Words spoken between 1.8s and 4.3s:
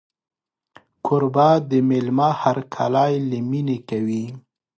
مېلمه هرکلی له مینې کوي.